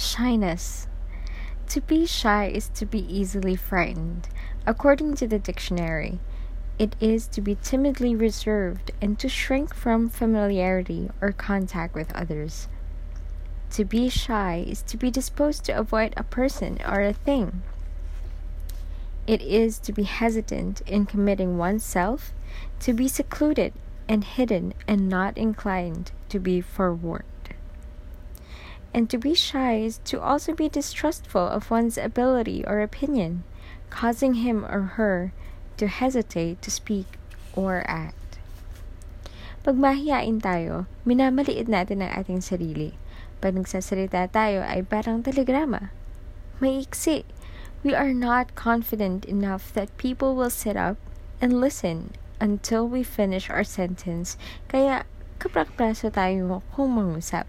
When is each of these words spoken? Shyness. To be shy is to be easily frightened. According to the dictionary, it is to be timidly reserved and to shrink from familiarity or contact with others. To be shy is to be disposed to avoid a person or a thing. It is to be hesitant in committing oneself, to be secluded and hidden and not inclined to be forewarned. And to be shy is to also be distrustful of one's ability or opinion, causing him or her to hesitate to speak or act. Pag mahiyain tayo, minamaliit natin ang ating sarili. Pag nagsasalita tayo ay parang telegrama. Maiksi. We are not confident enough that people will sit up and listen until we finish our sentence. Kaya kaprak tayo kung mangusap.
Shyness. 0.00 0.88
To 1.68 1.82
be 1.82 2.06
shy 2.06 2.46
is 2.46 2.68
to 2.70 2.86
be 2.86 3.00
easily 3.14 3.54
frightened. 3.54 4.28
According 4.66 5.16
to 5.16 5.26
the 5.26 5.38
dictionary, 5.38 6.20
it 6.78 6.96
is 7.00 7.26
to 7.26 7.42
be 7.42 7.58
timidly 7.62 8.16
reserved 8.16 8.92
and 9.02 9.18
to 9.18 9.28
shrink 9.28 9.74
from 9.74 10.08
familiarity 10.08 11.10
or 11.20 11.32
contact 11.32 11.94
with 11.94 12.14
others. 12.14 12.66
To 13.72 13.84
be 13.84 14.08
shy 14.08 14.64
is 14.66 14.80
to 14.84 14.96
be 14.96 15.10
disposed 15.10 15.64
to 15.64 15.78
avoid 15.78 16.14
a 16.16 16.24
person 16.24 16.78
or 16.88 17.02
a 17.02 17.12
thing. 17.12 17.62
It 19.26 19.42
is 19.42 19.78
to 19.80 19.92
be 19.92 20.04
hesitant 20.04 20.80
in 20.86 21.04
committing 21.04 21.58
oneself, 21.58 22.32
to 22.80 22.94
be 22.94 23.06
secluded 23.06 23.74
and 24.08 24.24
hidden 24.24 24.72
and 24.88 25.10
not 25.10 25.36
inclined 25.36 26.12
to 26.30 26.38
be 26.38 26.62
forewarned. 26.62 27.24
And 28.90 29.06
to 29.10 29.18
be 29.18 29.34
shy 29.34 29.78
is 29.78 30.02
to 30.10 30.18
also 30.18 30.52
be 30.52 30.68
distrustful 30.68 31.46
of 31.46 31.70
one's 31.70 31.98
ability 31.98 32.66
or 32.66 32.82
opinion, 32.82 33.44
causing 33.88 34.42
him 34.42 34.66
or 34.66 34.98
her 34.98 35.32
to 35.78 35.86
hesitate 35.86 36.60
to 36.62 36.70
speak 36.70 37.06
or 37.54 37.86
act. 37.86 38.38
Pag 39.60 39.76
mahiyain 39.76 40.40
tayo, 40.40 40.88
minamaliit 41.04 41.68
natin 41.68 42.00
ang 42.00 42.16
ating 42.16 42.40
sarili. 42.40 42.96
Pag 43.44 43.60
nagsasalita 43.60 44.26
tayo 44.32 44.64
ay 44.64 44.80
parang 44.80 45.20
telegrama. 45.20 45.92
Maiksi. 46.58 47.28
We 47.84 47.96
are 47.96 48.12
not 48.12 48.56
confident 48.56 49.24
enough 49.24 49.72
that 49.72 49.92
people 49.96 50.36
will 50.36 50.52
sit 50.52 50.76
up 50.76 51.00
and 51.40 51.60
listen 51.60 52.12
until 52.40 52.84
we 52.84 53.00
finish 53.00 53.48
our 53.48 53.64
sentence. 53.64 54.36
Kaya 54.68 55.08
kaprak 55.40 55.72
tayo 55.76 56.60
kung 56.76 56.96
mangusap. 56.96 57.48